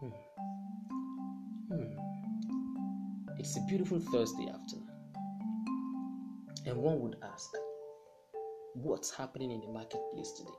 Hmm. 0.00 0.10
Hmm. 1.70 1.98
It's 3.36 3.56
a 3.56 3.60
beautiful 3.62 3.98
Thursday 3.98 4.48
afternoon. 4.48 4.86
And 6.66 6.76
one 6.76 7.00
would 7.00 7.16
ask, 7.20 7.50
what's 8.74 9.10
happening 9.10 9.50
in 9.50 9.60
the 9.60 9.66
marketplace 9.66 10.34
today? 10.36 10.50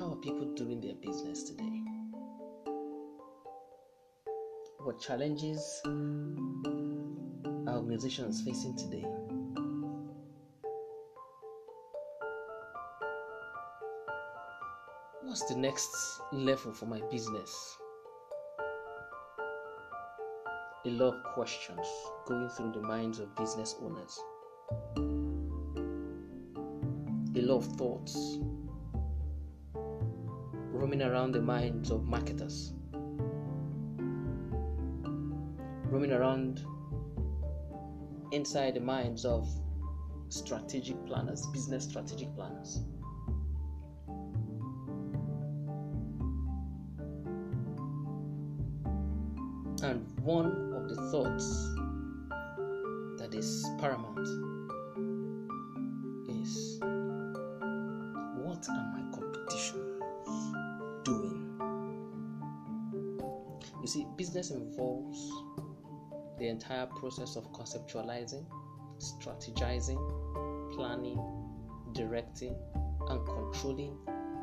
How 0.00 0.14
are 0.14 0.16
people 0.16 0.52
doing 0.56 0.80
their 0.80 0.96
business 0.96 1.44
today? 1.44 1.82
What 4.80 5.00
challenges 5.00 5.80
are 5.86 7.76
organizations 7.76 8.42
facing 8.42 8.76
today? 8.76 9.04
What's 15.34 15.52
the 15.52 15.58
next 15.58 15.90
level 16.30 16.72
for 16.72 16.86
my 16.86 17.00
business? 17.10 17.76
A 20.84 20.90
lot 20.90 21.14
of 21.14 21.24
questions 21.24 21.84
going 22.24 22.48
through 22.50 22.70
the 22.70 22.80
minds 22.80 23.18
of 23.18 23.34
business 23.34 23.74
owners. 23.82 24.16
A 27.34 27.40
lot 27.40 27.56
of 27.56 27.64
thoughts 27.64 28.38
roaming 30.70 31.02
around 31.02 31.32
the 31.32 31.42
minds 31.42 31.90
of 31.90 32.04
marketers, 32.04 32.72
roaming 35.90 36.12
around 36.12 36.64
inside 38.30 38.74
the 38.74 38.80
minds 38.80 39.24
of 39.24 39.48
strategic 40.28 41.04
planners, 41.06 41.44
business 41.52 41.82
strategic 41.82 42.32
planners. 42.36 42.84
Doing? 61.04 61.60
You 63.80 63.86
see, 63.86 64.06
business 64.16 64.50
involves 64.50 65.30
the 66.38 66.48
entire 66.48 66.86
process 66.86 67.36
of 67.36 67.52
conceptualizing, 67.52 68.44
strategizing, 68.98 70.00
planning, 70.74 71.20
directing, 71.92 72.56
and 73.08 73.26
controlling 73.26 73.96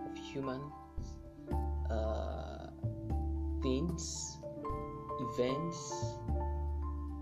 of 0.06 0.18
human 0.32 0.62
uh, 1.90 2.68
things, 3.62 4.38
events, 5.20 5.94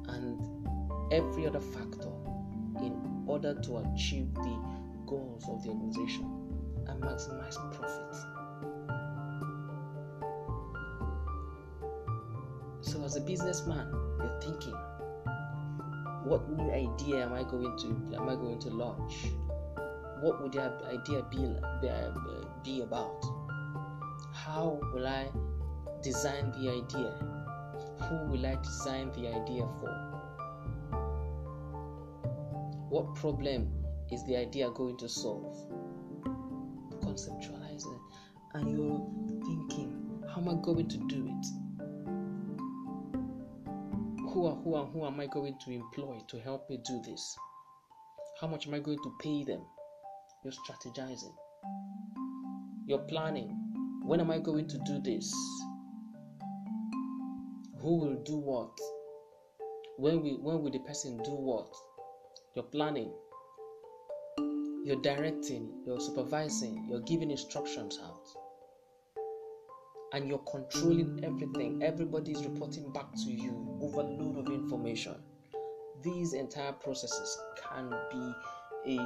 and 0.09 0.39
every 1.11 1.47
other 1.47 1.59
factor 1.59 2.11
in 2.81 3.23
order 3.27 3.59
to 3.61 3.77
achieve 3.77 4.33
the 4.35 4.59
goals 5.05 5.47
of 5.49 5.63
the 5.63 5.69
organization 5.69 6.38
and 7.01 7.09
maximize 7.09 7.57
profit. 7.73 8.15
So, 12.81 13.03
as 13.03 13.15
a 13.15 13.21
businessman, 13.21 13.87
you're 14.19 14.39
thinking, 14.41 14.75
what 16.23 16.49
new 16.49 16.71
idea 16.71 17.25
am 17.25 17.33
I 17.33 17.43
going 17.43 17.77
to 17.77 18.17
am 18.17 18.29
I 18.29 18.35
going 18.35 18.59
to 18.59 18.69
launch? 18.69 19.27
What 20.21 20.41
would 20.41 20.53
that 20.53 20.81
idea 20.91 21.23
be 21.29 21.55
be 22.63 22.81
about? 22.81 23.23
How 24.33 24.79
will 24.93 25.07
I 25.07 25.29
design 26.01 26.51
the 26.51 26.69
idea? 26.69 27.13
Who 28.01 28.31
will 28.31 28.45
I 28.45 28.55
design 28.61 29.11
the 29.13 29.27
idea 29.27 29.67
for? 29.79 30.09
What 32.89 33.15
problem 33.15 33.69
is 34.11 34.25
the 34.25 34.35
idea 34.37 34.71
going 34.71 34.97
to 34.97 35.07
solve? 35.07 35.68
Conceptualize 37.19 37.85
it, 37.85 38.01
and 38.53 38.71
you're 38.71 39.05
thinking, 39.45 40.23
how 40.29 40.41
am 40.41 40.49
I 40.49 40.61
going 40.61 40.87
to 40.87 40.97
do 41.07 41.27
it? 41.27 41.45
who 44.33 44.47
and 44.47 44.63
who 44.63 44.85
who 44.85 45.05
am 45.05 45.19
I 45.19 45.25
going 45.25 45.57
to 45.65 45.71
employ 45.71 46.19
to 46.29 46.39
help 46.39 46.69
me 46.69 46.79
do 46.85 47.01
this? 47.01 47.35
How 48.39 48.47
much 48.47 48.67
am 48.67 48.73
I 48.73 48.79
going 48.79 48.99
to 48.99 49.11
pay 49.21 49.43
them? 49.43 49.61
You're 50.43 50.53
strategizing. 50.53 51.33
You're 52.85 53.05
planning. 53.09 53.49
When 54.03 54.19
am 54.19 54.31
I 54.31 54.39
going 54.39 54.67
to 54.67 54.77
do 54.85 54.99
this? 55.03 55.33
Who 57.81 57.97
will 57.97 58.23
do 58.23 58.37
what? 58.37 58.71
When 59.97 60.21
will, 60.21 60.41
when 60.41 60.61
will 60.63 60.71
the 60.71 60.79
person 60.79 61.17
do 61.17 61.31
what? 61.31 61.73
You're 62.55 62.63
planning. 62.63 63.11
You're 64.83 65.01
directing. 65.01 65.83
You're 65.85 65.99
supervising. 65.99 66.85
You're 66.89 67.01
giving 67.01 67.31
instructions 67.31 67.99
out 68.03 68.27
and 70.13 70.27
you're 70.27 70.39
controlling 70.39 71.23
everything. 71.23 71.81
Everybody 71.83 72.31
is 72.31 72.43
reporting 72.45 72.91
back 72.91 73.13
to 73.13 73.31
you, 73.31 73.77
overload 73.81 74.47
of 74.47 74.53
information. 74.53 75.15
These 76.03 76.33
entire 76.33 76.73
processes 76.73 77.37
can 77.61 77.89
be 78.11 78.33
a 78.87 78.97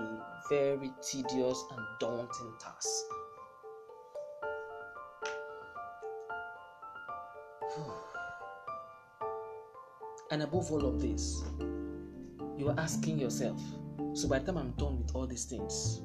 very 0.50 0.92
tedious 1.02 1.64
and 1.72 1.82
daunting 2.00 2.54
task. 2.60 2.88
and 10.32 10.44
above 10.44 10.72
all 10.72 10.86
of 10.86 11.02
this, 11.02 11.44
you 12.58 12.70
are 12.70 12.80
asking 12.80 13.20
yourself 13.20 13.60
so 14.14 14.28
by 14.28 14.40
the 14.40 14.46
time 14.46 14.58
I'm 14.58 14.72
done 14.72 15.00
with 15.00 15.16
all 15.16 15.28
these 15.28 15.46
things, 15.46 16.02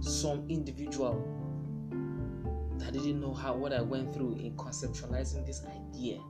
some 0.00 0.44
individual 0.48 1.28
that 2.78 2.92
didn't 2.92 3.20
know 3.20 3.32
how 3.32 3.54
what 3.54 3.72
I 3.72 3.80
went 3.80 4.12
through 4.12 4.34
in 4.34 4.56
conceptualizing 4.56 5.46
this 5.46 5.62
idea 5.64 6.20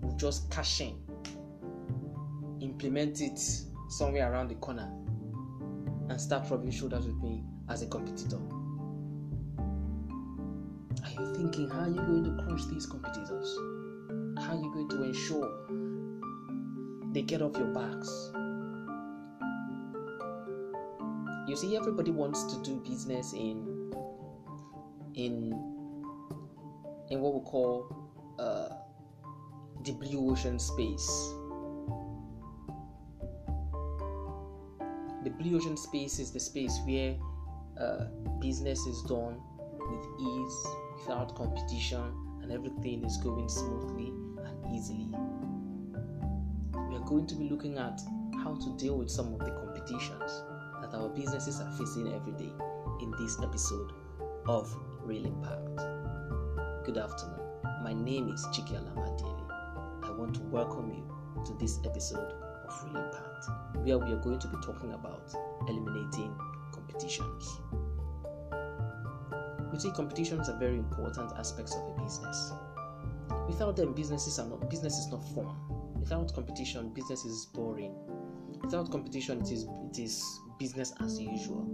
will 0.00 0.16
just 0.16 0.50
cash 0.50 0.80
in, 0.80 0.96
implement 2.60 3.20
it 3.20 3.38
somewhere 3.88 4.32
around 4.32 4.48
the 4.48 4.56
corner, 4.56 4.90
and 6.08 6.20
start 6.20 6.50
rubbing 6.50 6.70
shoulders 6.70 7.06
with 7.06 7.16
me 7.22 7.44
as 7.68 7.82
a 7.82 7.86
competitor. 7.86 8.38
Are 11.04 11.10
you 11.10 11.34
thinking 11.34 11.68
how 11.70 11.80
are 11.80 11.88
you 11.88 11.96
going 11.96 12.24
to 12.24 12.42
crush 12.44 12.64
these 12.66 12.86
competitors? 12.86 13.56
How 14.38 14.56
are 14.56 14.62
you 14.62 14.72
going 14.72 14.88
to 14.88 15.02
ensure 15.04 15.48
they 17.12 17.22
get 17.22 17.42
off 17.42 17.56
your 17.56 17.68
backs? 17.68 18.32
You 21.46 21.56
see, 21.56 21.76
everybody 21.76 22.12
wants 22.12 22.44
to 22.44 22.62
do 22.62 22.76
business 22.88 23.32
in 23.32 23.92
in 25.14 25.52
in 27.10 27.20
what 27.20 27.34
we 27.34 27.40
call 27.40 27.96
uh, 28.38 28.68
the 29.84 29.92
blue 29.92 30.30
ocean 30.30 30.60
space. 30.60 31.34
The 35.24 35.30
blue 35.30 35.56
ocean 35.56 35.76
space 35.76 36.20
is 36.20 36.30
the 36.30 36.38
space 36.38 36.78
where 36.86 37.16
uh, 37.78 38.04
business 38.40 38.78
is 38.86 39.02
done 39.02 39.40
with 39.78 40.06
ease, 40.20 40.66
without 41.00 41.34
competition, 41.34 42.14
and 42.42 42.52
everything 42.52 43.04
is 43.04 43.16
going 43.16 43.48
smoothly 43.48 44.12
and 44.46 44.76
easily. 44.76 45.08
We 46.88 46.96
are 46.96 47.04
going 47.04 47.26
to 47.26 47.34
be 47.34 47.48
looking 47.48 47.78
at 47.78 48.00
how 48.44 48.54
to 48.54 48.76
deal 48.76 48.96
with 48.96 49.10
some 49.10 49.34
of 49.34 49.40
the 49.40 49.50
competitions 49.50 50.44
our 50.94 51.08
businesses 51.08 51.60
are 51.60 51.70
facing 51.72 52.12
every 52.12 52.32
day 52.32 52.52
in 53.00 53.10
this 53.18 53.38
episode 53.42 53.92
of 54.46 54.74
Real 55.02 55.24
Impact. 55.24 55.76
Good 56.84 56.98
afternoon. 56.98 57.40
My 57.82 57.94
name 57.94 58.28
is 58.28 58.44
Chiki 58.48 58.74
Alamadele. 58.74 60.04
I 60.04 60.10
want 60.10 60.34
to 60.34 60.42
welcome 60.42 60.90
you 60.90 61.44
to 61.46 61.54
this 61.54 61.78
episode 61.86 62.34
of 62.68 62.84
Real 62.84 63.04
Impact, 63.04 63.46
where 63.76 63.98
we 63.98 64.12
are 64.12 64.20
going 64.20 64.38
to 64.38 64.48
be 64.48 64.56
talking 64.62 64.92
about 64.92 65.34
eliminating 65.66 66.36
competitions. 66.72 67.60
You 69.72 69.80
see, 69.80 69.90
competitions 69.92 70.50
are 70.50 70.58
very 70.58 70.76
important 70.76 71.32
aspects 71.38 71.74
of 71.74 71.96
a 71.96 72.02
business. 72.02 72.52
Without 73.48 73.76
them, 73.76 73.94
businesses 73.94 74.38
are 74.38 74.46
not 74.46 74.68
business 74.68 74.98
is 74.98 75.10
not 75.10 75.24
fun. 75.34 75.56
Without 75.98 76.34
competition, 76.34 76.90
business 76.92 77.24
is 77.24 77.46
boring. 77.46 77.94
Without 78.62 78.90
competition, 78.90 79.40
it 79.40 79.50
is 79.50 79.66
it 79.90 79.98
is 79.98 80.41
business 80.62 80.94
as 81.00 81.20
usual. 81.20 81.66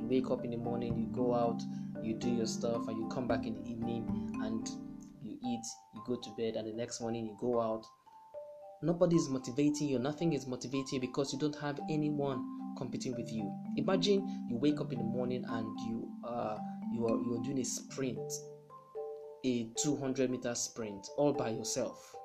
You 0.00 0.08
wake 0.08 0.30
up 0.30 0.46
in 0.46 0.50
the 0.50 0.56
morning, 0.56 0.98
you 0.98 1.14
go 1.14 1.34
out, 1.34 1.60
you 2.02 2.14
do 2.14 2.30
your 2.30 2.46
stuff 2.46 2.88
and 2.88 2.96
you 2.96 3.06
come 3.08 3.28
back 3.28 3.44
in 3.44 3.52
the 3.52 3.70
evening 3.70 4.08
and 4.42 4.66
you 5.22 5.36
eat, 5.44 5.60
you 5.94 6.02
go 6.06 6.16
to 6.16 6.30
bed, 6.38 6.54
and 6.56 6.66
the 6.66 6.72
next 6.72 7.02
morning 7.02 7.26
you 7.26 7.36
go 7.38 7.60
out. 7.60 7.84
Nobody 8.82 9.16
is 9.16 9.28
motivating 9.28 9.88
you, 9.88 9.98
nothing 9.98 10.32
is 10.32 10.46
motivating 10.46 10.94
you 10.94 11.00
because 11.00 11.34
you 11.34 11.38
don't 11.38 11.56
have 11.60 11.78
anyone 11.90 12.42
competing 12.78 13.14
with 13.14 13.30
you. 13.30 13.52
Imagine 13.76 14.46
you 14.48 14.56
wake 14.56 14.80
up 14.80 14.90
in 14.90 15.00
the 15.00 15.04
morning 15.04 15.44
and 15.46 15.66
you 15.80 16.08
uh 16.26 16.56
you 16.94 17.06
are 17.06 17.18
you 17.20 17.38
are 17.38 17.44
doing 17.44 17.58
a 17.58 17.64
sprint, 17.64 18.32
a 19.44 19.68
200 19.82 20.30
meter 20.30 20.54
sprint 20.54 21.06
all 21.18 21.34
by 21.34 21.50
yourself. 21.50 22.16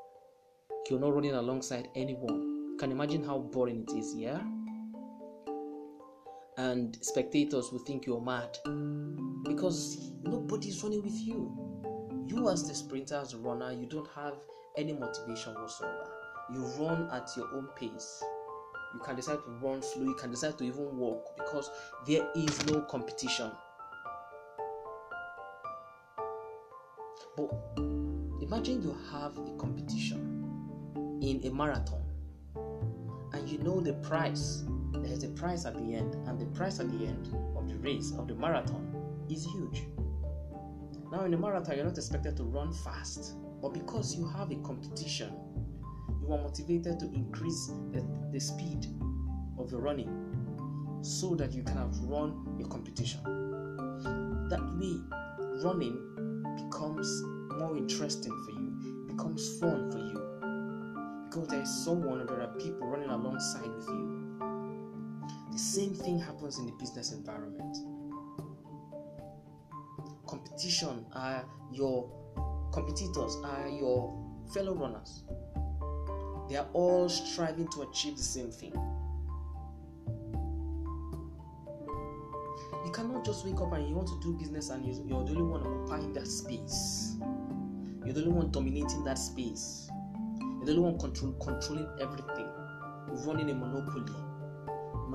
You're 0.89 1.01
not 1.01 1.13
running 1.13 1.33
alongside 1.33 1.89
anyone. 1.93 2.77
Can 2.79 2.91
you 2.91 2.95
imagine 2.95 3.25
how 3.25 3.39
boring 3.39 3.85
it 3.85 3.93
is, 3.97 4.15
yeah? 4.15 4.39
And 6.57 6.97
spectators 7.01 7.71
will 7.71 7.79
think 7.79 8.05
you're 8.05 8.21
mad 8.21 8.57
because 9.43 10.11
nobody's 10.23 10.81
running 10.83 11.03
with 11.03 11.15
you. 11.15 11.51
You, 12.25 12.49
as 12.49 12.67
the 12.67 12.73
sprinter, 12.73 13.15
as 13.15 13.35
runner, 13.35 13.71
you 13.73 13.87
don't 13.87 14.07
have 14.15 14.35
any 14.77 14.93
motivation 14.93 15.53
whatsoever. 15.53 16.09
You 16.53 16.65
run 16.79 17.09
at 17.11 17.29
your 17.35 17.47
own 17.53 17.67
pace. 17.75 18.23
You 18.93 18.99
can 19.01 19.15
decide 19.17 19.39
to 19.43 19.51
run 19.61 19.81
slow, 19.81 20.03
you 20.03 20.15
can 20.15 20.31
decide 20.31 20.57
to 20.57 20.63
even 20.63 20.97
walk 20.97 21.35
because 21.35 21.69
there 22.07 22.27
is 22.35 22.65
no 22.67 22.81
competition. 22.81 23.51
But 27.35 27.51
imagine 28.41 28.81
you 28.81 28.95
have 29.11 29.37
a 29.37 29.57
competition 29.57 31.19
in 31.21 31.45
a 31.45 31.53
marathon 31.53 32.03
and 33.33 33.49
you 33.49 33.57
know 33.57 33.81
the 33.81 33.93
price. 33.95 34.63
There's 35.03 35.23
a 35.23 35.29
price 35.29 35.65
at 35.65 35.75
the 35.75 35.95
end, 35.95 36.15
and 36.27 36.39
the 36.39 36.45
price 36.47 36.79
at 36.79 36.91
the 36.91 37.05
end 37.05 37.27
of 37.55 37.67
the 37.67 37.77
race, 37.77 38.13
of 38.17 38.27
the 38.27 38.35
marathon, 38.35 38.95
is 39.29 39.45
huge. 39.45 39.83
Now, 41.11 41.25
in 41.25 41.33
a 41.33 41.37
marathon, 41.37 41.75
you're 41.75 41.85
not 41.85 41.97
expected 41.97 42.35
to 42.37 42.43
run 42.43 42.73
fast, 42.73 43.35
but 43.61 43.73
because 43.73 44.15
you 44.15 44.27
have 44.27 44.51
a 44.51 44.55
competition, 44.57 45.31
you 46.21 46.33
are 46.33 46.41
motivated 46.41 46.99
to 46.99 47.05
increase 47.13 47.71
the, 47.91 48.05
the 48.31 48.39
speed 48.39 48.87
of 49.57 49.71
your 49.71 49.81
running 49.81 50.09
so 51.01 51.35
that 51.35 51.53
you 51.53 51.63
can 51.63 51.77
outrun 51.77 52.55
your 52.57 52.67
competition. 52.67 53.21
That 54.49 54.61
way, 54.79 54.99
running 55.63 55.97
becomes 56.55 57.07
more 57.59 57.77
interesting 57.77 58.33
for 58.45 58.51
you, 58.51 59.05
becomes 59.07 59.59
fun 59.59 59.91
for 59.91 59.99
you 59.99 60.25
because 61.35 61.49
there 61.49 61.61
is 61.61 61.83
someone 61.83 62.21
or 62.21 62.25
there 62.25 62.41
are 62.41 62.53
people 62.57 62.87
running 62.87 63.09
alongside 63.09 63.67
with 63.67 63.87
you. 63.89 64.14
The 65.55 65.61
same 65.61 65.93
thing 65.93 66.19
happens 66.19 66.59
in 66.59 66.65
the 66.65 66.73
business 66.73 67.13
environment. 67.13 67.77
Competition 70.27 71.05
are 71.13 71.45
your 71.71 72.11
competitors, 72.73 73.37
are 73.41 73.69
your 73.69 74.21
fellow 74.53 74.75
runners. 74.75 75.23
They 76.49 76.57
are 76.57 76.67
all 76.73 77.07
striving 77.07 77.69
to 77.69 77.83
achieve 77.83 78.17
the 78.17 78.23
same 78.23 78.51
thing. 78.51 78.73
You 82.83 82.91
cannot 82.91 83.23
just 83.23 83.45
wake 83.45 83.61
up 83.61 83.71
and 83.71 83.87
you 83.87 83.95
want 83.95 84.09
to 84.09 84.19
do 84.21 84.33
business 84.37 84.71
and 84.71 84.85
you're 84.85 85.23
the 85.23 85.35
only 85.35 85.41
one 85.41 85.61
occupying 85.65 86.11
that 86.15 86.27
space. 86.27 87.15
You're 88.03 88.13
the 88.13 88.25
only 88.25 88.33
one 88.33 88.51
dominating 88.51 89.05
that 89.05 89.17
space. 89.17 89.89
You're 90.37 90.65
the 90.65 90.71
only 90.73 90.83
one 90.83 90.99
control, 90.99 91.31
controlling 91.41 91.87
everything, 92.01 92.49
running 93.25 93.51
a 93.51 93.53
monopoly 93.53 94.24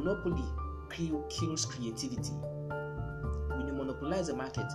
monopoly 0.01 0.45
kills 0.89 1.67
creativity. 1.67 2.33
When 3.51 3.67
you 3.67 3.73
monopolize 3.73 4.29
a 4.31 4.37
market, 4.37 4.71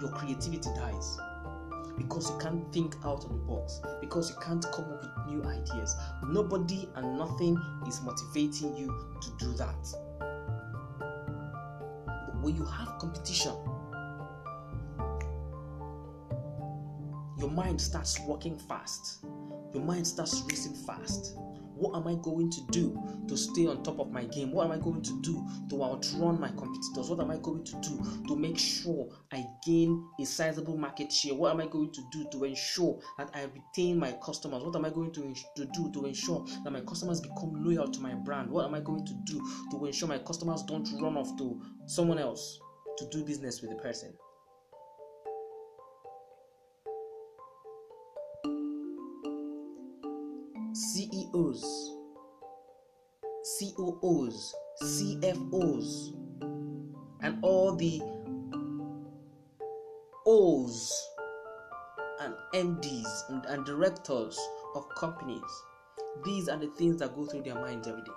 your 0.00 0.10
creativity 0.10 0.68
dies 0.76 1.18
because 1.96 2.30
you 2.30 2.38
can't 2.38 2.70
think 2.74 2.94
out 3.04 3.24
of 3.24 3.30
the 3.30 3.38
box, 3.38 3.80
because 4.02 4.28
you 4.28 4.36
can't 4.42 4.64
come 4.74 4.84
up 4.84 5.02
with 5.02 5.34
new 5.34 5.42
ideas. 5.44 5.96
Nobody 6.24 6.86
and 6.94 7.16
nothing 7.16 7.56
is 7.88 8.02
motivating 8.02 8.76
you 8.76 8.88
to 9.22 9.30
do 9.38 9.54
that. 9.54 9.88
But 12.06 12.42
when 12.42 12.54
you 12.54 12.66
have 12.66 12.98
competition, 12.98 13.54
your 17.38 17.50
mind 17.50 17.80
starts 17.80 18.20
working 18.20 18.58
fast, 18.58 19.24
your 19.72 19.82
mind 19.82 20.06
starts 20.06 20.42
racing 20.50 20.74
fast 20.74 21.34
what 21.76 21.96
am 21.96 22.08
I 22.08 22.14
going 22.22 22.50
to 22.50 22.60
do 22.70 22.98
to 23.28 23.36
stay 23.36 23.66
on 23.66 23.82
top 23.82 23.98
of 24.00 24.10
my 24.10 24.24
game? 24.24 24.52
What 24.52 24.66
am 24.66 24.72
I 24.72 24.78
going 24.78 25.02
to 25.02 25.20
do 25.20 25.46
to 25.70 25.84
outrun 25.84 26.40
my 26.40 26.48
competitors? 26.48 27.10
What 27.10 27.20
am 27.20 27.30
I 27.30 27.36
going 27.36 27.64
to 27.64 27.72
do 27.80 28.24
to 28.28 28.36
make 28.36 28.58
sure 28.58 29.08
I 29.32 29.44
gain 29.64 30.08
a 30.18 30.24
sizable 30.24 30.76
market 30.76 31.12
share? 31.12 31.34
What 31.34 31.52
am 31.52 31.60
I 31.60 31.66
going 31.66 31.92
to 31.92 32.02
do 32.10 32.26
to 32.32 32.44
ensure 32.44 32.98
that 33.18 33.30
I 33.34 33.44
retain 33.44 33.98
my 33.98 34.12
customers? 34.24 34.62
What 34.64 34.74
am 34.74 34.84
I 34.84 34.90
going 34.90 35.12
to, 35.12 35.34
to 35.56 35.66
do 35.66 35.90
to 35.92 36.06
ensure 36.06 36.46
that 36.64 36.70
my 36.70 36.80
customers 36.80 37.20
become 37.20 37.52
loyal 37.64 37.88
to 37.88 38.00
my 38.00 38.14
brand? 38.14 38.50
What 38.50 38.64
am 38.64 38.74
I 38.74 38.80
going 38.80 39.04
to 39.04 39.14
do 39.24 39.40
to 39.72 39.84
ensure 39.84 40.08
my 40.08 40.18
customers 40.18 40.62
don't 40.62 40.88
run 41.00 41.16
off 41.16 41.36
to 41.38 41.60
someone 41.86 42.18
else 42.18 42.58
to 42.98 43.06
do 43.10 43.22
business 43.22 43.60
with 43.60 43.70
the 43.70 43.76
person? 43.76 44.14
CEOs, 51.32 51.92
COOs, 53.58 54.54
CFOs, 54.82 56.14
and 57.22 57.38
all 57.42 57.74
the 57.74 58.00
O's 60.26 60.92
and 62.20 62.34
MDs 62.54 63.30
and, 63.30 63.44
and 63.46 63.64
directors 63.64 64.38
of 64.74 64.88
companies. 64.96 65.40
These 66.24 66.48
are 66.48 66.56
the 66.56 66.68
things 66.68 66.98
that 66.98 67.14
go 67.14 67.26
through 67.26 67.42
their 67.42 67.54
minds 67.54 67.86
every 67.86 68.02
day. 68.02 68.12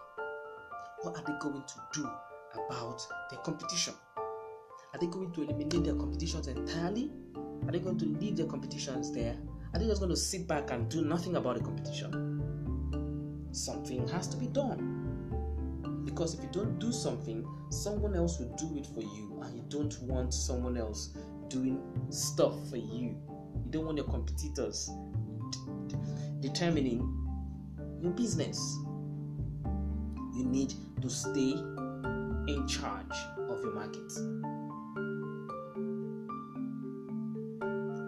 What 1.02 1.18
are 1.18 1.24
they 1.26 1.38
going 1.40 1.64
to 1.64 1.76
do 1.94 2.10
about 2.54 3.02
their 3.30 3.40
competition? 3.40 3.94
Are 4.18 5.00
they 5.00 5.08
going 5.08 5.32
to 5.34 5.44
eliminate 5.44 5.84
their 5.84 5.96
competitions 5.96 6.48
entirely? 6.48 7.12
Are 7.68 7.72
they 7.72 7.80
going 7.80 8.00
to 8.00 8.06
leave 8.06 8.38
their 8.38 8.48
competitions 8.48 9.12
there? 9.12 9.38
Are 9.74 9.80
they 9.80 9.86
just 9.86 10.02
going 10.02 10.10
to 10.10 10.18
sit 10.18 10.48
back 10.48 10.72
and 10.72 10.90
do 10.90 11.04
nothing 11.04 11.36
about 11.36 11.58
the 11.58 11.64
competition? 11.64 12.29
Something 13.52 14.08
has 14.10 14.28
to 14.28 14.38
be 14.38 14.48
done. 14.48 16.04
Because 16.06 16.34
if 16.34 16.42
you 16.42 16.50
don't 16.52 16.80
do 16.80 16.92
something, 16.92 17.46
someone 17.70 18.16
else 18.16 18.40
will 18.40 18.54
do 18.58 18.78
it 18.78 18.88
for 18.88 19.02
you, 19.02 19.42
and 19.44 19.56
you 19.56 19.64
don't 19.70 20.02
want 20.04 20.34
someone 20.34 20.78
else 20.78 21.16
doing 21.50 21.82
stuff 22.10 22.54
for 22.70 22.78
you. 22.78 23.16
You 23.30 23.72
don't 23.72 23.86
want 23.86 23.98
your 23.98 24.08
competitors 24.08 24.90
d- 25.88 25.96
determining 26.40 27.00
your 28.02 28.12
business. 28.12 28.60
You 30.36 30.46
need 30.46 30.74
to 31.02 31.10
stay 31.10 31.52
in 31.52 32.66
charge 32.68 33.16
of 33.50 33.62
your 33.62 33.74
market. 33.74 34.12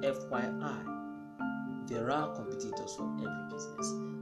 FYI, 0.04 1.88
there 1.88 2.10
are 2.10 2.36
competitors 2.36 2.96
for 2.96 3.06
every 3.20 3.56
business 3.56 4.21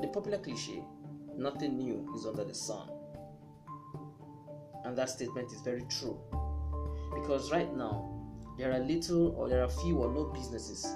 the 0.00 0.08
popular 0.08 0.38
cliche, 0.38 0.82
nothing 1.36 1.76
new 1.76 2.12
is 2.16 2.26
under 2.26 2.44
the 2.44 2.54
sun. 2.54 2.88
And 4.84 4.96
that 4.96 5.10
statement 5.10 5.52
is 5.52 5.60
very 5.62 5.84
true. 5.88 6.18
Because 7.14 7.50
right 7.50 7.74
now, 7.74 8.12
there 8.58 8.72
are 8.72 8.78
little 8.78 9.34
or 9.36 9.48
there 9.48 9.62
are 9.62 9.68
few 9.68 9.98
or 9.98 10.12
no 10.12 10.24
businesses 10.24 10.86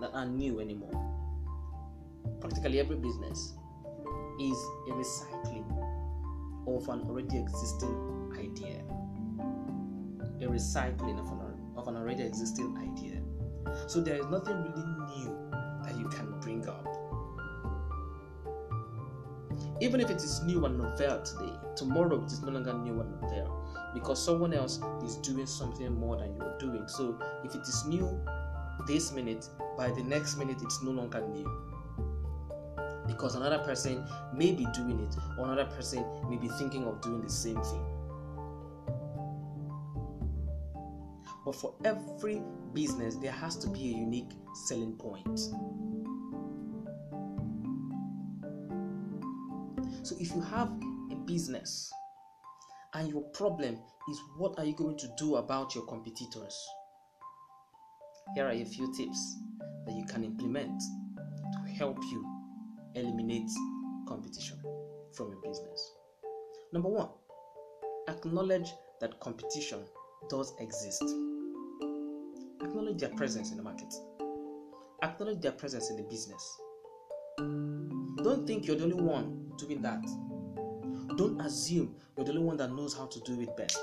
that 0.00 0.10
are 0.14 0.26
new 0.26 0.60
anymore. 0.60 0.92
Practically 2.40 2.78
every 2.78 2.96
business 2.96 3.54
is 4.40 4.56
a 4.88 4.92
recycling 4.92 5.66
of 6.66 6.88
an 6.88 7.00
already 7.08 7.38
existing 7.38 8.32
idea. 8.38 8.82
A 10.40 10.46
recycling 10.46 11.18
of 11.18 11.32
an, 11.32 11.40
of 11.76 11.88
an 11.88 11.96
already 11.96 12.22
existing 12.22 12.76
idea. 12.78 13.20
So 13.88 14.00
there 14.00 14.16
is 14.16 14.26
nothing 14.26 14.56
really 14.56 14.86
new 15.16 15.50
that 15.82 15.96
you 15.98 16.08
can 16.08 16.38
bring 16.40 16.68
up. 16.68 17.07
Even 19.80 20.00
if 20.00 20.10
it 20.10 20.16
is 20.16 20.42
new 20.42 20.64
and 20.64 20.76
novel 20.76 21.22
today, 21.22 21.52
tomorrow 21.76 22.22
it 22.24 22.32
is 22.32 22.42
no 22.42 22.50
longer 22.50 22.72
new 22.72 23.00
and 23.00 23.20
novel 23.20 23.64
because 23.94 24.22
someone 24.22 24.52
else 24.52 24.80
is 25.04 25.16
doing 25.16 25.46
something 25.46 25.94
more 25.94 26.16
than 26.16 26.34
you 26.34 26.42
are 26.42 26.58
doing. 26.58 26.86
So 26.88 27.18
if 27.44 27.54
it 27.54 27.62
is 27.62 27.84
new 27.86 28.20
this 28.86 29.12
minute, 29.12 29.48
by 29.76 29.90
the 29.90 30.02
next 30.02 30.36
minute 30.36 30.58
it's 30.62 30.82
no 30.82 30.90
longer 30.90 31.20
new. 31.28 31.48
Because 33.06 33.36
another 33.36 33.58
person 33.60 34.04
may 34.34 34.52
be 34.52 34.66
doing 34.74 35.00
it, 35.00 35.16
or 35.38 35.46
another 35.46 35.64
person 35.64 36.04
may 36.28 36.36
be 36.36 36.48
thinking 36.58 36.84
of 36.84 37.00
doing 37.00 37.22
the 37.22 37.30
same 37.30 37.60
thing. 37.62 37.84
But 41.44 41.54
for 41.54 41.74
every 41.84 42.42
business, 42.74 43.16
there 43.16 43.32
has 43.32 43.56
to 43.56 43.68
be 43.68 43.94
a 43.94 43.96
unique 43.96 44.32
selling 44.66 44.92
point. 44.92 45.40
So 50.08 50.16
if 50.18 50.34
you 50.34 50.40
have 50.40 50.70
a 51.10 51.14
business 51.26 51.92
and 52.94 53.10
your 53.10 53.20
problem 53.34 53.78
is 54.08 54.18
what 54.38 54.58
are 54.58 54.64
you 54.64 54.74
going 54.74 54.96
to 54.96 55.10
do 55.18 55.36
about 55.36 55.74
your 55.74 55.84
competitors? 55.84 56.66
Here 58.34 58.46
are 58.46 58.52
a 58.52 58.64
few 58.64 58.90
tips 58.96 59.36
that 59.84 59.94
you 59.94 60.06
can 60.06 60.24
implement 60.24 60.80
to 61.52 61.72
help 61.74 61.98
you 62.10 62.24
eliminate 62.94 63.50
competition 64.08 64.58
from 65.12 65.30
your 65.30 65.42
business. 65.42 65.92
Number 66.72 66.88
one, 66.88 67.10
acknowledge 68.08 68.72
that 69.02 69.20
competition 69.20 69.80
does 70.30 70.54
exist. 70.58 71.04
Acknowledge 72.62 72.96
their 72.96 73.10
presence 73.10 73.50
in 73.50 73.58
the 73.58 73.62
market. 73.62 73.92
Acknowledge 75.02 75.42
their 75.42 75.52
presence 75.52 75.90
in 75.90 75.98
the 75.98 76.04
business. 76.04 76.58
Don't 77.38 78.46
think 78.46 78.66
you're 78.66 78.76
the 78.76 78.84
only 78.84 78.96
one 79.00 79.52
doing 79.58 79.80
that. 79.82 80.04
Don't 81.16 81.40
assume 81.40 81.94
you're 82.16 82.24
the 82.24 82.32
only 82.32 82.42
one 82.42 82.56
that 82.56 82.72
knows 82.72 82.96
how 82.96 83.06
to 83.06 83.20
do 83.20 83.40
it 83.40 83.56
best. 83.56 83.78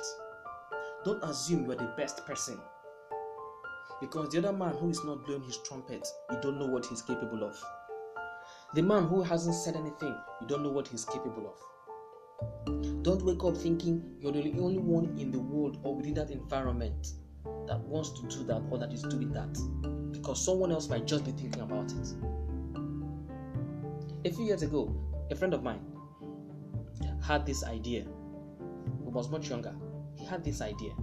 Don't 1.06 1.24
assume 1.24 1.66
you're 1.66 1.76
the 1.76 1.94
best 1.98 2.26
person. 2.26 2.60
Because 4.02 4.30
the 4.30 4.40
other 4.40 4.52
man 4.52 4.76
who 4.76 4.90
is 4.90 5.04
not 5.06 5.26
blowing 5.26 5.44
his 5.44 5.58
trumpet, 5.60 6.06
you 6.32 6.38
don't 6.42 6.60
know 6.60 6.66
what 6.66 6.86
he's 6.86 7.02
capable 7.02 7.44
of. 7.46 7.58
The 8.74 8.82
man 8.82 9.08
who 9.08 9.22
hasn't 9.24 9.56
said 9.56 9.78
anything, 9.78 10.14
you 10.42 10.48
don't 10.48 10.64
know 10.64 10.72
what 10.72 10.90
he's 10.90 11.06
capable 11.06 11.48
of. 11.48 13.04
Don't 13.04 13.24
wake 13.24 13.44
up 13.44 13.56
thinking 13.56 14.18
you're 14.20 14.34
the 14.34 14.54
only 14.60 14.80
one 14.80 15.18
in 15.18 15.32
the 15.32 15.40
world 15.40 15.78
or 15.84 15.96
within 15.96 16.16
that 16.16 16.30
environment 16.30 17.14
that 17.68 17.80
wants 17.80 18.10
to 18.20 18.28
do 18.28 18.44
that 18.46 18.64
or 18.70 18.78
that 18.80 18.92
is 18.92 19.04
doing 19.04 19.32
that. 19.32 20.12
Because 20.12 20.44
someone 20.44 20.74
else 20.74 20.90
might 20.90 21.06
just 21.06 21.24
be 21.24 21.32
thinking 21.32 21.62
about 21.62 21.92
it. 21.92 22.14
A 24.25 24.32
few 24.32 24.46
years 24.46 24.63
ago, 24.63 24.91
a 25.29 25.36
friend 25.36 25.53
of 25.53 25.62
mine 25.62 25.86
had 27.24 27.46
this 27.46 27.63
idea. 27.63 28.08
He 29.03 29.12
was 29.12 29.29
much 29.29 29.51
younger. 29.51 29.75
He 30.15 30.25
had 30.25 30.44
this 30.44 30.62
idea. 30.62 30.94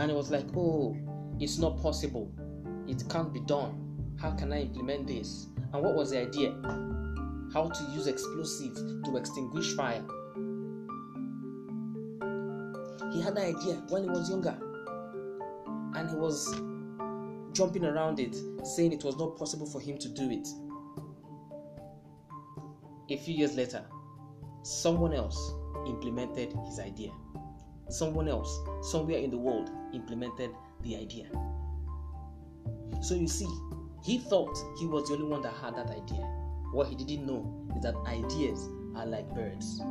And 0.00 0.10
it 0.10 0.14
was 0.14 0.28
like, 0.28 0.44
oh, 0.56 0.96
it's 1.38 1.58
not 1.58 1.80
possible. 1.80 2.32
It 2.88 3.04
can't 3.08 3.32
be 3.32 3.38
done. 3.38 4.16
How 4.20 4.32
can 4.32 4.52
I 4.52 4.62
implement 4.62 5.06
this? 5.06 5.46
And 5.72 5.84
what 5.84 5.94
was 5.94 6.10
the 6.10 6.22
idea? 6.22 6.56
How 7.52 7.70
to 7.72 7.84
use 7.92 8.08
explosives 8.08 8.82
to 9.04 9.16
extinguish 9.16 9.76
fire. 9.76 10.04
He 13.12 13.22
had 13.22 13.36
the 13.36 13.54
idea 13.54 13.74
when 13.90 14.02
he 14.02 14.10
was 14.10 14.28
younger. 14.28 14.58
And 15.94 16.10
he 16.10 16.16
was 16.16 16.60
jumping 17.52 17.84
around 17.84 18.18
it, 18.18 18.34
saying 18.64 18.92
it 18.92 19.04
was 19.04 19.16
not 19.16 19.36
possible 19.36 19.66
for 19.66 19.80
him 19.80 19.96
to 19.98 20.08
do 20.08 20.28
it. 20.28 20.48
A 23.10 23.16
few 23.18 23.34
years 23.34 23.54
later, 23.54 23.84
someone 24.62 25.12
else 25.12 25.52
implemented 25.86 26.54
his 26.66 26.78
idea. 26.78 27.10
Someone 27.90 28.28
else, 28.28 28.58
somewhere 28.80 29.18
in 29.18 29.30
the 29.30 29.36
world, 29.36 29.70
implemented 29.92 30.50
the 30.80 30.96
idea. 30.96 31.26
So 33.02 33.14
you 33.14 33.28
see, 33.28 33.48
he 34.02 34.18
thought 34.18 34.56
he 34.78 34.86
was 34.86 35.08
the 35.08 35.14
only 35.14 35.26
one 35.26 35.42
that 35.42 35.52
had 35.52 35.76
that 35.76 35.90
idea. 35.90 36.24
What 36.72 36.88
he 36.88 36.94
didn't 36.94 37.26
know 37.26 37.68
is 37.76 37.82
that 37.82 37.94
ideas 38.06 38.70
are 38.96 39.04
like 39.04 39.28
birds. 39.34 39.82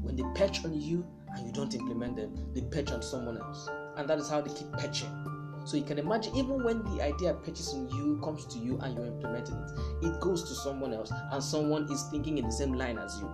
When 0.00 0.16
they 0.16 0.24
perch 0.34 0.64
on 0.64 0.80
you 0.80 1.06
and 1.36 1.46
you 1.46 1.52
don't 1.52 1.74
implement 1.74 2.16
them, 2.16 2.34
they 2.54 2.62
perch 2.62 2.92
on 2.92 3.02
someone 3.02 3.36
else. 3.36 3.68
And 3.98 4.08
that 4.08 4.18
is 4.18 4.30
how 4.30 4.40
they 4.40 4.54
keep 4.54 4.72
perching. 4.72 5.33
So 5.64 5.76
you 5.76 5.84
can 5.84 5.98
imagine, 5.98 6.34
even 6.36 6.62
when 6.62 6.82
the 6.84 7.02
idea 7.02 7.34
perches 7.34 7.72
on 7.74 7.88
you, 7.88 8.20
comes 8.22 8.44
to 8.46 8.58
you, 8.58 8.78
and 8.82 8.94
you're 8.94 9.06
implementing 9.06 9.56
it, 9.56 10.06
it 10.06 10.20
goes 10.20 10.42
to 10.42 10.54
someone 10.54 10.92
else, 10.92 11.10
and 11.32 11.42
someone 11.42 11.90
is 11.90 12.02
thinking 12.10 12.38
in 12.38 12.44
the 12.44 12.52
same 12.52 12.74
line 12.74 12.98
as 12.98 13.18
you. 13.20 13.30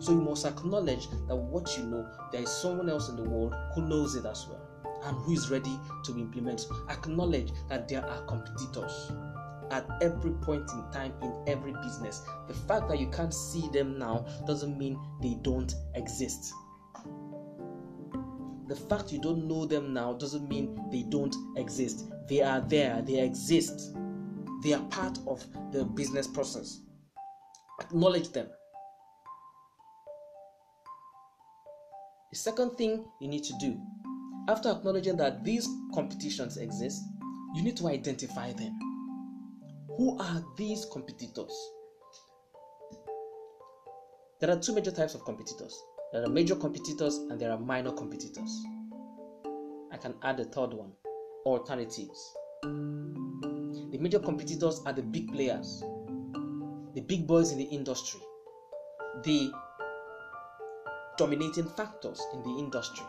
So 0.00 0.12
you 0.12 0.20
must 0.20 0.46
acknowledge 0.46 1.08
that 1.28 1.36
what 1.36 1.76
you 1.76 1.84
know, 1.84 2.08
there 2.32 2.42
is 2.42 2.50
someone 2.50 2.88
else 2.88 3.08
in 3.08 3.16
the 3.16 3.22
world 3.22 3.54
who 3.74 3.82
knows 3.82 4.14
it 4.14 4.26
as 4.26 4.46
well 4.48 4.60
and 5.04 5.16
who 5.18 5.32
is 5.32 5.50
ready 5.50 5.78
to 6.04 6.18
implement. 6.18 6.66
Acknowledge 6.88 7.52
that 7.68 7.88
there 7.88 8.04
are 8.04 8.22
competitors 8.22 9.12
at 9.70 9.86
every 10.00 10.32
point 10.32 10.68
in 10.72 10.84
time 10.92 11.12
in 11.22 11.32
every 11.46 11.72
business. 11.84 12.22
The 12.46 12.54
fact 12.54 12.88
that 12.88 12.98
you 12.98 13.08
can't 13.08 13.32
see 13.32 13.68
them 13.68 13.98
now 13.98 14.26
doesn't 14.46 14.76
mean 14.78 14.98
they 15.22 15.36
don't 15.42 15.72
exist. 15.94 16.52
The 18.68 18.76
fact 18.76 19.12
you 19.12 19.18
don't 19.18 19.48
know 19.48 19.64
them 19.64 19.94
now 19.94 20.12
doesn't 20.12 20.46
mean 20.46 20.78
they 20.92 21.02
don't 21.02 21.34
exist. 21.56 22.04
They 22.28 22.42
are 22.42 22.60
there, 22.60 23.00
they 23.00 23.18
exist. 23.18 23.96
They 24.62 24.74
are 24.74 24.82
part 24.90 25.18
of 25.26 25.42
the 25.72 25.86
business 25.86 26.26
process. 26.26 26.80
Acknowledge 27.80 28.28
them. 28.28 28.48
The 32.30 32.36
second 32.36 32.76
thing 32.76 33.06
you 33.22 33.28
need 33.28 33.44
to 33.44 33.54
do 33.58 33.80
after 34.50 34.70
acknowledging 34.70 35.16
that 35.16 35.44
these 35.44 35.66
competitions 35.94 36.58
exist, 36.58 37.02
you 37.54 37.62
need 37.62 37.76
to 37.78 37.88
identify 37.88 38.52
them. 38.52 38.78
Who 39.96 40.18
are 40.18 40.44
these 40.58 40.84
competitors? 40.92 41.52
There 44.40 44.50
are 44.50 44.58
two 44.58 44.74
major 44.74 44.90
types 44.90 45.14
of 45.14 45.24
competitors 45.24 45.74
there 46.12 46.24
are 46.24 46.28
major 46.28 46.56
competitors 46.56 47.18
and 47.30 47.38
there 47.38 47.50
are 47.50 47.58
minor 47.58 47.92
competitors. 47.92 48.64
I 49.92 49.96
can 49.96 50.14
add 50.22 50.40
a 50.40 50.44
third 50.44 50.72
one 50.72 50.92
alternatives. 51.44 52.34
The 52.62 53.98
major 53.98 54.18
competitors 54.18 54.80
are 54.86 54.92
the 54.92 55.02
big 55.02 55.32
players, 55.32 55.82
the 56.94 57.00
big 57.06 57.26
boys 57.26 57.52
in 57.52 57.58
the 57.58 57.64
industry, 57.64 58.20
the 59.22 59.50
dominating 61.16 61.68
factors 61.76 62.20
in 62.32 62.42
the 62.42 62.58
industry. 62.58 63.04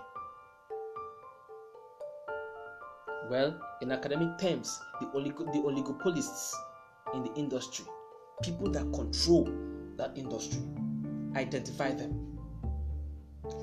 Well, 3.30 3.60
in 3.82 3.92
academic 3.92 4.40
terms, 4.40 4.80
the, 5.00 5.06
the 5.06 5.60
oligopolists 5.60 6.54
in 7.14 7.24
the 7.24 7.34
industry, 7.36 7.86
people 8.42 8.72
that 8.72 8.92
control 8.94 9.48
that 9.98 10.18
industry, 10.18 10.62
identify 11.36 11.92
them. 11.92 12.39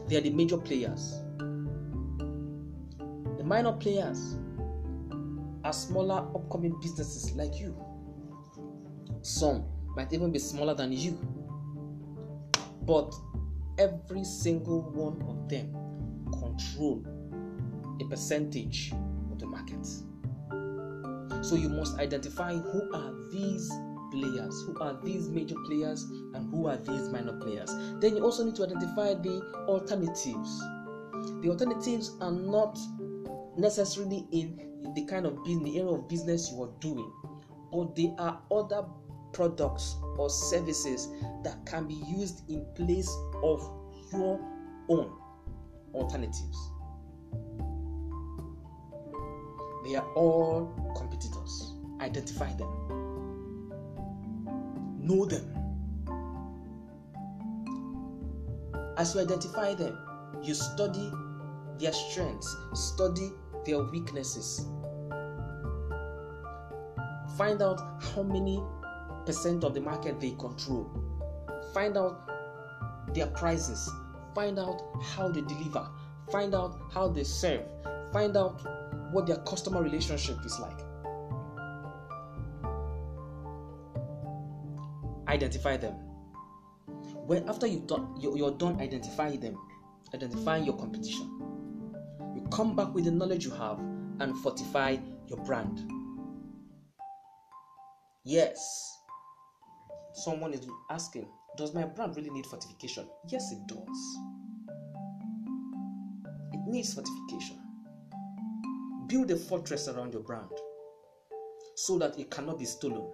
They 0.08 0.16
are 0.16 0.20
the 0.20 0.30
major 0.30 0.58
players. 0.58 1.20
The 3.38 3.44
minor 3.44 3.72
players 3.72 4.36
are 5.64 5.72
smaller 5.72 6.28
upcoming 6.34 6.78
businesses 6.80 7.32
like 7.32 7.58
you. 7.58 7.76
Some 9.22 9.64
might 9.96 10.12
even 10.12 10.30
be 10.30 10.38
smaller 10.38 10.74
than 10.74 10.92
you. 10.92 11.18
But 12.82 13.12
every 13.78 14.22
single 14.22 14.82
one 14.82 15.20
of 15.28 15.48
them 15.48 15.72
control 16.32 17.04
a 18.00 18.04
percentage 18.04 18.92
of 19.32 19.38
the 19.38 19.46
market. 19.46 19.84
So 21.44 21.56
you 21.56 21.68
must 21.68 21.98
identify 21.98 22.54
who 22.54 22.94
are 22.94 23.12
these 23.32 23.68
players, 24.12 24.62
who 24.66 24.78
are 24.80 24.98
these 25.02 25.28
major 25.28 25.56
players, 25.66 26.04
and 26.36 26.50
who 26.50 26.66
are 26.66 26.76
these 26.76 27.08
minor 27.08 27.32
players. 27.40 27.70
Then 28.00 28.16
you 28.16 28.22
also 28.22 28.44
need 28.44 28.54
to 28.56 28.64
identify 28.64 29.14
the 29.14 29.42
alternatives. 29.68 30.60
The 31.42 31.48
alternatives 31.48 32.12
are 32.20 32.30
not 32.30 32.78
necessarily 33.56 34.26
in 34.30 34.92
the 34.94 35.04
kind 35.06 35.26
of 35.26 35.42
business, 35.44 35.72
the 35.72 35.80
area 35.80 35.90
of 35.90 36.08
business 36.08 36.52
you 36.52 36.62
are 36.62 36.70
doing, 36.80 37.10
but 37.72 37.96
they 37.96 38.14
are 38.18 38.40
other 38.50 38.84
products 39.32 39.96
or 40.18 40.30
services 40.30 41.08
that 41.42 41.64
can 41.66 41.86
be 41.86 41.94
used 42.06 42.48
in 42.50 42.64
place 42.74 43.10
of 43.42 43.60
your 44.12 44.40
own 44.88 45.12
alternatives. 45.94 46.70
They 49.84 49.94
are 49.94 50.06
all 50.14 50.94
competitors. 50.96 51.74
Identify 52.00 52.52
them 52.54 52.96
know 55.06 55.24
them. 55.24 55.65
As 58.96 59.14
you 59.14 59.20
identify 59.20 59.74
them, 59.74 59.98
you 60.42 60.54
study 60.54 61.12
their 61.78 61.92
strengths, 61.92 62.56
study 62.74 63.32
their 63.64 63.82
weaknesses. 63.82 64.66
Find 67.36 67.60
out 67.60 67.80
how 68.14 68.22
many 68.22 68.62
percent 69.26 69.64
of 69.64 69.74
the 69.74 69.80
market 69.80 70.20
they 70.20 70.30
control. 70.30 70.90
Find 71.74 71.96
out 71.96 73.14
their 73.14 73.26
prices. 73.28 73.90
Find 74.34 74.58
out 74.58 74.82
how 75.02 75.28
they 75.28 75.42
deliver. 75.42 75.88
Find 76.32 76.54
out 76.54 76.78
how 76.92 77.08
they 77.08 77.24
serve. 77.24 77.62
Find 78.12 78.36
out 78.36 78.60
what 79.12 79.26
their 79.26 79.38
customer 79.38 79.82
relationship 79.82 80.38
is 80.44 80.58
like. 80.58 80.86
identify 85.28 85.76
them. 85.76 85.94
When 87.26 87.48
after 87.48 87.66
you've 87.66 87.88
done 87.88 88.14
you're 88.20 88.52
done 88.52 88.80
identifying 88.80 89.40
them, 89.40 89.58
identifying 90.14 90.64
your 90.64 90.76
competition, 90.76 91.28
you 92.36 92.46
come 92.52 92.76
back 92.76 92.94
with 92.94 93.04
the 93.04 93.10
knowledge 93.10 93.44
you 93.44 93.50
have 93.50 93.80
and 94.20 94.38
fortify 94.38 94.96
your 95.26 95.38
brand. 95.44 95.90
Yes, 98.24 98.58
someone 100.14 100.54
is 100.54 100.68
asking, 100.88 101.28
does 101.56 101.74
my 101.74 101.84
brand 101.84 102.16
really 102.16 102.30
need 102.30 102.46
fortification? 102.46 103.08
Yes, 103.28 103.50
it 103.50 103.58
does. 103.66 104.18
It 106.52 106.60
needs 106.68 106.94
fortification. 106.94 107.58
Build 109.08 109.32
a 109.32 109.36
fortress 109.36 109.88
around 109.88 110.12
your 110.12 110.22
brand 110.22 110.50
so 111.74 111.98
that 111.98 112.18
it 112.18 112.30
cannot 112.30 112.60
be 112.60 112.64
stolen 112.64 113.04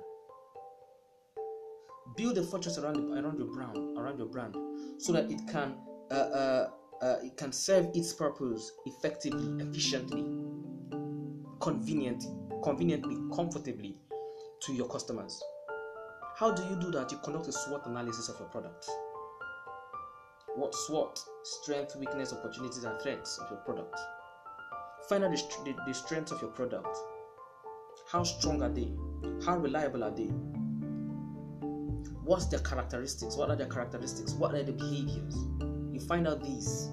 build 2.16 2.36
a 2.38 2.42
fortress 2.42 2.78
around 2.78 2.96
around 3.18 3.38
your 3.38 3.48
brand 3.48 3.91
around 4.12 4.18
your 4.18 4.28
brand 4.28 4.56
so 4.98 5.12
that 5.12 5.30
it 5.30 5.40
can 5.50 5.74
uh, 6.10 6.14
uh, 6.14 6.70
uh, 7.00 7.16
it 7.22 7.36
can 7.36 7.52
serve 7.52 7.88
its 7.94 8.12
purpose 8.12 8.72
effectively 8.86 9.64
efficiently 9.64 10.24
conveniently 11.60 12.30
conveniently 12.62 13.16
comfortably 13.34 13.96
to 14.60 14.72
your 14.72 14.88
customers. 14.88 15.42
How 16.36 16.52
do 16.52 16.62
you 16.64 16.76
do 16.76 16.90
that? 16.92 17.10
You 17.10 17.18
conduct 17.18 17.48
a 17.48 17.52
SWOT 17.52 17.86
analysis 17.86 18.28
of 18.28 18.38
your 18.38 18.48
product. 18.48 18.88
What 20.54 20.74
SWOT 20.74 21.18
strength 21.42 21.96
weakness 21.96 22.32
opportunities 22.32 22.84
and 22.84 23.00
threats 23.00 23.38
of 23.38 23.50
your 23.50 23.60
product? 23.60 23.98
Find 25.08 25.24
out 25.24 25.32
the, 25.32 25.42
the, 25.64 25.72
the 25.92 26.34
of 26.34 26.40
your 26.40 26.50
product. 26.50 26.96
How 28.10 28.22
strong 28.22 28.62
are 28.62 28.68
they? 28.68 28.92
How 29.44 29.56
reliable 29.56 30.04
are 30.04 30.10
they 30.10 30.30
what's 32.24 32.46
their 32.46 32.60
characteristics? 32.60 33.36
What 33.36 33.50
are 33.50 33.56
their 33.56 33.66
characteristics? 33.66 34.32
What 34.32 34.54
are 34.54 34.62
the 34.62 34.72
behaviors? 34.72 35.36
You 35.92 36.00
find 36.00 36.26
out 36.26 36.42
these. 36.42 36.88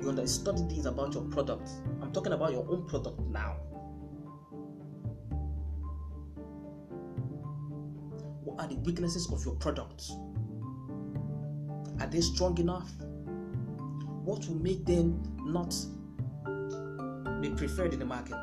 You 0.00 0.10
understand 0.10 0.58
study 0.58 0.74
these 0.74 0.86
about 0.86 1.14
your 1.14 1.24
product. 1.24 1.70
I'm 2.02 2.12
talking 2.12 2.32
about 2.32 2.52
your 2.52 2.66
own 2.70 2.86
product 2.86 3.18
now. 3.20 3.56
What 8.44 8.60
are 8.60 8.68
the 8.68 8.76
weaknesses 8.80 9.30
of 9.32 9.44
your 9.44 9.54
product? 9.54 10.10
Are 12.00 12.06
they 12.06 12.20
strong 12.20 12.58
enough? 12.58 12.90
What 14.24 14.46
will 14.46 14.56
make 14.56 14.84
them 14.84 15.22
not 15.46 15.74
be 17.40 17.50
preferred 17.50 17.94
in 17.94 17.98
the 17.98 18.04
market? 18.04 18.36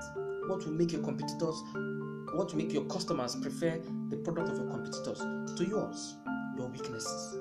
What 0.48 0.66
will 0.66 0.74
make 0.74 0.92
your 0.92 1.04
competitors 1.04 1.62
what 2.34 2.52
will 2.52 2.64
make 2.64 2.74
your 2.74 2.86
customers 2.86 3.36
prefer 3.36 3.80
the 4.10 4.18
product 4.18 4.50
of 4.50 4.58
your 4.58 4.68
competitors 4.68 5.20
to 5.56 5.66
yours 5.66 6.16
your 6.58 6.68
weaknesses? 6.68 7.38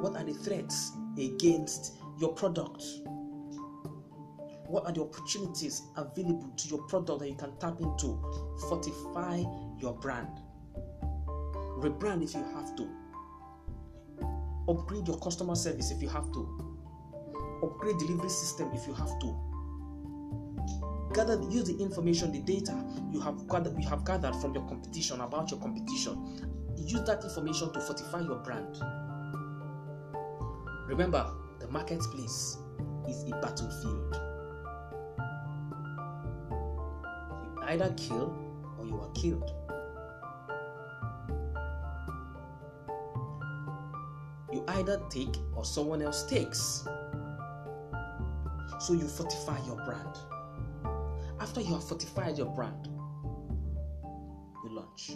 What 0.00 0.16
are 0.16 0.24
the 0.24 0.34
threats 0.34 0.92
against 1.16 1.94
your 2.18 2.32
product? 2.32 2.82
What 4.66 4.86
are 4.86 4.92
the 4.92 5.02
opportunities 5.02 5.82
available 5.96 6.52
to 6.56 6.68
your 6.68 6.82
product 6.84 7.20
that 7.20 7.28
you 7.28 7.36
can 7.36 7.56
tap 7.58 7.80
into? 7.80 8.18
Fortify 8.68 9.44
your 9.78 9.94
brand. 9.94 10.40
Rebrand 11.78 12.22
if 12.22 12.34
you 12.34 12.44
have 12.54 12.74
to. 12.76 12.88
Upgrade 14.68 15.06
your 15.06 15.18
customer 15.18 15.54
service 15.54 15.90
if 15.90 16.00
you 16.00 16.08
have 16.08 16.32
to. 16.32 16.74
Upgrade 17.62 17.98
delivery 17.98 18.28
system 18.28 18.70
if 18.72 18.86
you 18.86 18.94
have 18.94 19.18
to. 19.20 19.36
Gather, 21.12 21.38
use 21.50 21.64
the 21.64 21.76
information, 21.78 22.32
the 22.32 22.40
data 22.40 22.82
you 23.10 23.20
have 23.20 23.46
gathered, 23.48 23.78
you 23.78 23.86
have 23.88 24.04
gathered 24.04 24.34
from 24.36 24.54
your 24.54 24.66
competition 24.66 25.20
about 25.20 25.50
your 25.50 25.60
competition 25.60 26.61
use 26.82 27.02
that 27.06 27.24
information 27.24 27.72
to 27.72 27.80
fortify 27.80 28.20
your 28.20 28.36
brand. 28.36 28.80
Remember, 30.86 31.30
the 31.58 31.68
marketplace 31.68 32.58
is 33.08 33.24
a 33.30 33.36
battlefield. 33.40 34.20
You 37.44 37.62
either 37.68 37.94
kill 37.96 38.36
or 38.78 38.86
you 38.86 39.00
are 39.00 39.10
killed. 39.12 39.50
You 44.52 44.64
either 44.68 45.00
take 45.08 45.34
or 45.54 45.64
someone 45.64 46.02
else 46.02 46.24
takes. 46.26 46.86
So 48.80 48.92
you 48.92 49.06
fortify 49.08 49.64
your 49.66 49.76
brand. 49.76 50.18
After 51.40 51.60
you 51.60 51.74
have 51.74 51.84
fortified 51.84 52.36
your 52.36 52.54
brand, 52.54 52.88
you 54.64 54.70
launch 54.70 55.12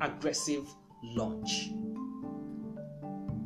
aggressive 0.00 0.66
launch. 1.02 1.70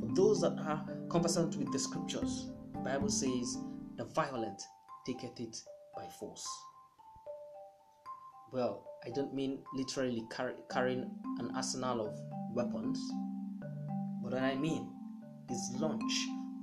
For 0.01 0.15
those 0.15 0.41
that 0.41 0.59
are 0.59 0.85
conversant 1.11 1.57
with 1.57 1.73
the 1.73 1.79
scriptures, 1.79 2.51
the 2.73 2.81
Bible 2.81 3.09
says, 3.09 3.59
the 3.97 4.05
violent 4.15 4.63
taketh 5.07 5.41
it 5.41 5.57
by 5.97 6.07
force. 6.21 6.47
Well, 8.53 8.85
I 9.05 9.11
don't 9.11 9.35
mean 9.35 9.59
literally 9.75 10.25
carry, 10.31 10.55
carrying 10.71 11.11
an 11.39 11.51
arsenal 11.55 12.07
of 12.07 12.19
weapons, 12.55 12.99
but 14.23 14.33
what 14.33 14.43
I 14.43 14.55
mean 14.55 14.89
is 15.51 15.73
launch 15.79 16.13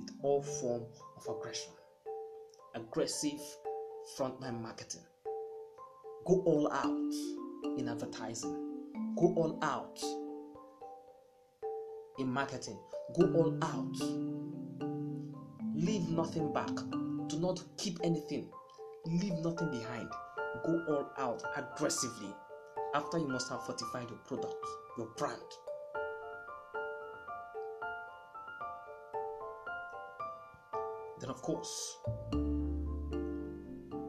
with 0.00 0.10
all 0.22 0.42
form 0.42 0.82
of 1.16 1.36
aggression, 1.36 1.72
aggressive 2.74 3.40
frontline 4.18 4.60
marketing. 4.60 5.02
Go 6.26 6.42
all 6.44 6.72
out 6.72 7.78
in 7.78 7.88
advertising 7.88 8.65
Go 9.16 9.32
all 9.34 9.58
out 9.62 9.98
in 12.18 12.28
marketing. 12.28 12.78
Go 13.18 13.32
all 13.32 13.56
out. 13.62 13.96
Leave 15.74 16.10
nothing 16.10 16.52
back. 16.52 16.74
Do 17.28 17.38
not 17.38 17.62
keep 17.78 17.98
anything. 18.04 18.50
Leave 19.06 19.32
nothing 19.42 19.70
behind. 19.70 20.10
Go 20.66 20.84
all 20.88 21.10
out 21.16 21.42
aggressively. 21.56 22.28
After 22.94 23.16
you 23.16 23.28
must 23.28 23.48
have 23.48 23.64
fortified 23.64 24.10
your 24.10 24.18
product, 24.18 24.54
your 24.98 25.08
brand. 25.16 25.40
Then, 31.20 31.30
of 31.30 31.40
course, 31.40 31.96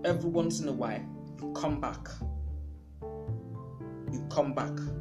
every 0.04 0.30
once 0.30 0.60
in 0.60 0.68
a 0.68 0.74
while, 0.74 1.06
you 1.42 1.54
come 1.54 1.80
back 1.80 2.10
you 4.12 4.28
come 4.30 4.54
back. 4.54 4.97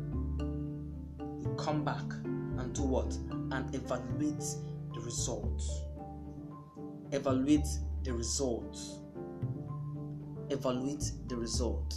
Come 1.66 1.84
back 1.84 2.04
and 2.22 2.72
do 2.72 2.82
what? 2.82 3.12
And 3.50 3.74
evaluate 3.74 4.44
the 4.94 5.00
results. 5.00 5.82
Evaluate 7.10 7.66
the 8.04 8.12
results. 8.12 9.00
Evaluate 10.50 11.10
the 11.26 11.36
result. 11.36 11.92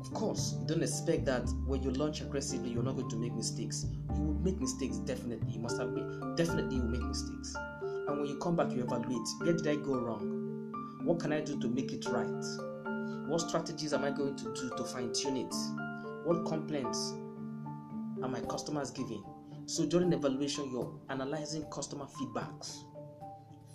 Of 0.00 0.14
course, 0.14 0.56
you 0.58 0.66
don't 0.66 0.82
expect 0.82 1.26
that 1.26 1.46
when 1.66 1.82
you 1.82 1.90
launch 1.90 2.22
aggressively, 2.22 2.70
you're 2.70 2.82
not 2.82 2.96
going 2.96 3.10
to 3.10 3.16
make 3.16 3.34
mistakes. 3.34 3.84
You 4.14 4.22
will 4.22 4.40
make 4.40 4.58
mistakes, 4.58 4.96
definitely. 4.96 5.52
You 5.52 5.60
must 5.60 5.78
have 5.78 5.90
made, 5.90 6.06
definitely, 6.34 6.76
you 6.76 6.82
will 6.84 6.88
make 6.88 7.02
mistakes. 7.02 7.54
And 7.82 8.18
when 8.18 8.24
you 8.24 8.38
come 8.38 8.56
back, 8.56 8.72
you 8.72 8.82
evaluate 8.82 9.28
where 9.42 9.52
did 9.52 9.66
I 9.66 9.76
go 9.76 10.00
wrong? 10.00 10.72
What 11.02 11.20
can 11.20 11.34
I 11.34 11.42
do 11.42 11.60
to 11.60 11.68
make 11.68 11.92
it 11.92 12.06
right? 12.06 12.44
What 13.28 13.42
strategies 13.42 13.92
am 13.92 14.04
I 14.04 14.10
going 14.10 14.36
to 14.36 14.44
do 14.54 14.70
to 14.74 14.84
fine 14.84 15.12
tune 15.12 15.36
it? 15.36 15.54
What 16.24 16.46
complaints 16.46 17.12
are 18.24 18.28
my 18.28 18.40
customers 18.40 18.90
giving? 18.90 19.22
So 19.66 19.84
during 19.84 20.12
evaluation, 20.12 20.70
you're 20.70 20.92
analyzing 21.10 21.64
customer 21.64 22.06
feedbacks, 22.06 22.84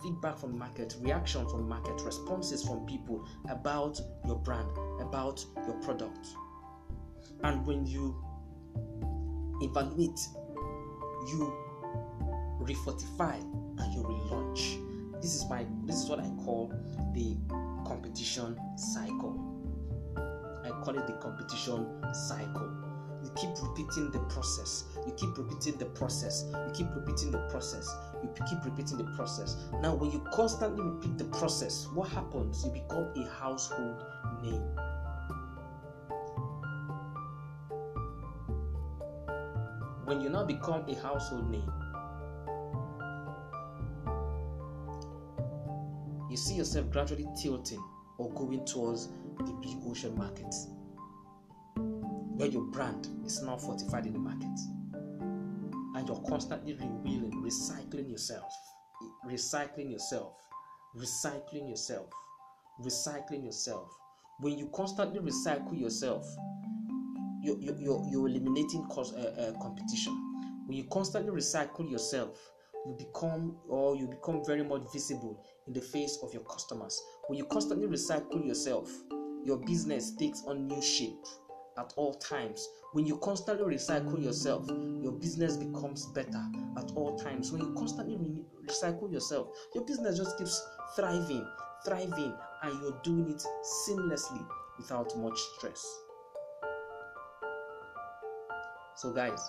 feedback 0.01 0.39
from 0.39 0.57
market, 0.57 0.95
reaction 1.01 1.47
from 1.47 1.69
market, 1.69 2.01
responses 2.01 2.63
from 2.63 2.85
people 2.85 3.27
about 3.49 3.99
your 4.25 4.38
brand, 4.38 4.69
about 4.99 5.43
your 5.67 5.75
product. 5.81 6.27
And 7.43 7.65
when 7.65 7.85
you 7.85 8.15
evaluate, 9.62 10.19
you 11.27 11.53
refortify 12.62 13.39
and 13.79 13.93
you 13.93 14.01
relaunch. 14.01 15.21
This 15.21 15.35
is 15.35 15.45
my 15.49 15.65
this 15.85 15.97
is 15.97 16.09
what 16.09 16.19
I 16.19 16.29
call 16.43 16.73
the 17.13 17.38
competition 17.88 18.57
cycle. 18.77 19.45
I 20.63 20.69
call 20.83 20.97
it 20.97 21.05
the 21.07 21.13
competition 21.13 21.88
cycle. 22.13 22.88
You 23.23 23.29
keep 23.36 23.49
repeating 23.62 24.12
the 24.12 24.19
process. 24.29 24.86
You 25.05 25.13
keep 25.13 25.38
repeating 25.38 25.77
the 25.77 25.86
process. 25.86 26.45
You 26.53 26.71
keep 26.73 26.88
repeating 26.95 27.32
the 27.32 27.39
process. 27.49 27.89
You 28.23 28.29
keep 28.47 28.63
repeating 28.63 28.97
the 28.97 29.12
process. 29.15 29.58
Now, 29.82 29.95
when 29.95 30.12
you 30.12 30.25
constantly 30.34 30.84
repeat 30.84 31.17
the 31.17 31.25
process, 31.25 31.88
what 31.93 32.10
happens? 32.10 32.63
You 32.65 32.71
become 32.71 33.12
a 33.15 33.29
household 33.29 34.03
name. 34.41 34.63
When 40.05 40.21
you 40.21 40.29
now 40.29 40.45
become 40.45 40.88
a 40.88 40.95
household 40.95 41.51
name, 41.51 41.71
you 46.29 46.38
see 46.38 46.55
yourself 46.55 46.89
gradually 46.89 47.27
tilting 47.41 47.84
or 48.17 48.32
going 48.32 48.65
towards 48.65 49.10
the 49.38 49.53
big 49.62 49.77
ocean 49.86 50.17
market 50.17 50.53
where 52.39 52.47
your 52.47 52.62
brand 52.62 53.10
is 53.25 53.41
now 53.41 53.58
fortified 53.58 54.06
in 54.06 54.13
the 54.13 54.19
market 54.19 54.47
and 55.95 56.08
you're 56.08 56.23
constantly 56.30 56.73
rewheeling, 56.73 57.34
recycling 57.43 58.10
yourself, 58.10 58.54
recycling 59.28 59.91
yourself, 59.91 60.38
recycling 60.95 61.69
yourself, 61.69 62.08
recycling 62.82 63.43
yourself. 63.43 63.91
When 64.39 64.58
you 64.58 64.69
constantly 64.73 65.19
recycle 65.19 65.78
yourself, 65.78 66.25
you're, 67.43 67.60
you're, 67.60 68.08
you're 68.10 68.30
eliminating 68.30 68.88
uh, 68.89 69.02
uh, 69.02 69.52
competition. 69.62 70.13
When 70.65 70.78
you 70.78 70.86
constantly 70.86 71.34
recycle 71.34 71.91
yourself, 71.91 72.39
you 72.86 72.95
become 72.97 73.58
or 73.67 73.97
you 73.97 74.08
become 74.08 74.45
very 74.45 74.63
much 74.63 74.84
visible 74.93 75.43
in 75.67 75.73
the 75.73 75.82
face 75.82 76.17
of 76.23 76.34
your 76.34 76.43
customers. 76.43 77.02
When 77.28 77.38
you 77.38 77.43
constantly 77.43 77.88
recycle 77.88 78.47
yourself, 78.47 78.89
your 79.43 79.58
business 79.58 80.15
takes 80.15 80.41
on 80.47 80.67
new 80.69 80.82
shape 80.82 81.25
at 81.79 81.93
all 81.95 82.13
times. 82.15 82.67
When 82.93 83.05
you 83.05 83.17
constantly 83.17 83.75
recycle 83.75 84.21
yourself, 84.21 84.67
your 84.67 85.13
business 85.13 85.57
becomes 85.57 86.07
better 86.07 86.43
at 86.77 86.91
all 86.95 87.17
times. 87.17 87.51
When 87.51 87.61
you 87.61 87.73
constantly 87.73 88.17
re- 88.17 88.43
recycle 88.67 89.11
yourself, 89.11 89.47
your 89.73 89.85
business 89.85 90.17
just 90.17 90.37
keeps 90.37 90.61
thriving, 90.95 91.47
thriving, 91.85 92.33
and 92.63 92.81
you're 92.81 92.99
doing 93.03 93.29
it 93.29 93.43
seamlessly 93.87 94.45
without 94.77 95.15
much 95.17 95.39
stress. 95.57 95.85
So, 98.95 99.13
guys, 99.13 99.39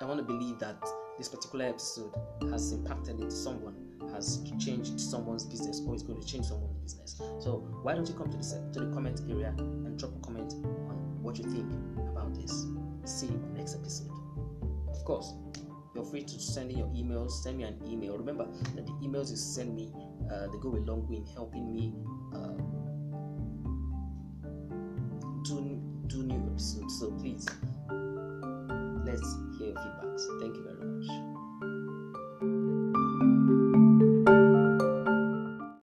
I 0.00 0.06
want 0.06 0.18
to 0.18 0.24
believe 0.24 0.58
that 0.60 0.82
this 1.18 1.28
particular 1.28 1.66
episode 1.66 2.14
has 2.50 2.72
impacted 2.72 3.20
into 3.20 3.30
someone, 3.30 3.74
has 4.14 4.40
changed 4.58 4.98
someone's 4.98 5.44
business, 5.44 5.82
or 5.86 5.94
is 5.94 6.02
going 6.02 6.18
to 6.18 6.26
change 6.26 6.46
someone's 6.46 6.94
business. 6.94 7.16
So, 7.44 7.58
why 7.82 7.94
don't 7.94 8.08
you 8.08 8.14
come 8.14 8.30
to 8.30 8.36
the 8.38 8.70
to 8.72 8.86
the 8.86 8.94
comment 8.94 9.20
area 9.28 9.52
and 9.58 9.98
drop 9.98 10.16
a 10.16 10.20
comment 10.20 10.54
what 11.30 11.38
you 11.38 11.44
think 11.44 11.70
about 12.08 12.34
this? 12.34 12.66
See 13.04 13.26
you 13.26 13.40
next 13.54 13.76
episode. 13.76 14.10
Of 14.88 15.04
course, 15.04 15.34
feel 15.94 16.02
free 16.02 16.24
to 16.24 16.40
send 16.40 16.72
in 16.72 16.78
your 16.78 16.88
emails. 16.88 17.30
Send 17.30 17.58
me 17.58 17.62
an 17.62 17.80
email. 17.86 18.18
Remember 18.18 18.48
that 18.74 18.84
the 18.84 18.92
emails 18.94 19.30
you 19.30 19.36
send 19.36 19.76
me, 19.76 19.92
uh, 20.28 20.48
they 20.48 20.58
go 20.58 20.70
a 20.70 20.82
long 20.82 21.06
way 21.08 21.18
in 21.18 21.26
helping 21.26 21.72
me 21.72 21.94